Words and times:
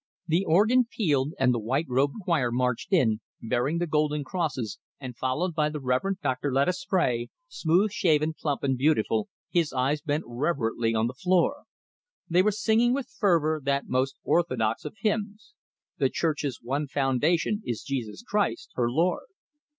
The 0.25 0.43
organ 0.47 0.85
pealed 0.89 1.35
and 1.37 1.53
the 1.53 1.59
white 1.59 1.85
robed 1.87 2.15
choir 2.23 2.51
marched 2.51 2.91
in, 2.91 3.21
bearing 3.39 3.77
the 3.77 3.85
golden 3.85 4.23
crosses, 4.23 4.79
and 4.99 5.15
followed 5.15 5.53
by 5.53 5.69
the 5.69 5.79
Reverend 5.79 6.21
Dr. 6.23 6.51
Lettuce 6.51 6.81
Spray, 6.81 7.29
smooth 7.47 7.91
shaven, 7.91 8.33
plump 8.33 8.63
and 8.63 8.75
beautiful, 8.75 9.29
his 9.51 9.71
eyes 9.73 10.01
bent 10.01 10.23
reverently 10.25 10.95
on 10.95 11.05
the 11.05 11.13
floor. 11.13 11.65
They 12.27 12.41
were 12.41 12.51
singing 12.51 12.95
with 12.95 13.13
fervor 13.15 13.61
that 13.63 13.89
most 13.89 14.15
orthodox 14.23 14.85
of 14.85 14.95
hymns: 15.01 15.53
The 15.99 16.09
church's 16.09 16.59
one 16.63 16.87
foundation 16.87 17.61
Is 17.63 17.83
Jesus 17.83 18.23
Christ, 18.23 18.71
her 18.73 18.89
Lord. 18.89 19.27